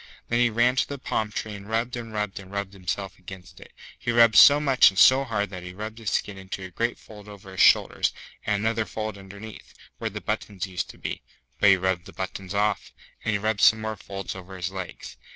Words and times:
Then 0.29 0.39
he 0.39 0.49
ran 0.49 0.77
to 0.77 0.87
the 0.87 0.97
palm 0.97 1.31
tree 1.31 1.53
and 1.53 1.69
rubbed 1.69 1.95
and 1.95 2.11
rubbed 2.11 2.39
and 2.39 2.51
rubbed 2.51 2.73
himself 2.73 3.19
against 3.19 3.59
it. 3.59 3.71
He 3.99 4.09
rubbed 4.11 4.35
so 4.35 4.59
much 4.59 4.89
and 4.89 4.97
so 4.97 5.23
hard 5.23 5.51
that 5.51 5.61
he 5.61 5.73
rubbed 5.75 5.99
his 5.99 6.09
skin 6.09 6.39
into 6.39 6.63
a 6.63 6.71
great 6.71 6.97
fold 6.97 7.27
over 7.29 7.51
his 7.51 7.61
shoulders, 7.61 8.11
and 8.43 8.55
another 8.63 8.85
fold 8.85 9.15
underneath, 9.15 9.75
where 9.99 10.09
the 10.09 10.19
buttons 10.19 10.65
used 10.65 10.89
to 10.89 10.97
be 10.97 11.21
(but 11.59 11.69
he 11.69 11.77
rubbed 11.77 12.05
the 12.07 12.13
buttons 12.13 12.55
off), 12.55 12.91
and 13.23 13.33
he 13.33 13.37
rubbed 13.37 13.61
some 13.61 13.79
more 13.81 13.95
folds 13.95 14.33
over 14.35 14.57
his 14.57 14.71
legs. 14.71 15.17